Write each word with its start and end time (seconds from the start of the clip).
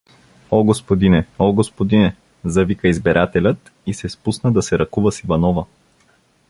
О, 0.51 0.63
господине, 0.63 1.27
о, 1.37 1.49
господине!— 1.53 2.15
завика 2.45 2.87
избирателят 2.89 3.71
и 3.85 3.93
се 3.93 4.09
спусна 4.09 4.51
да 4.53 4.61
се 4.61 4.79
ръкува 4.79 5.11
с 5.11 5.23
Иванова. 5.23 5.65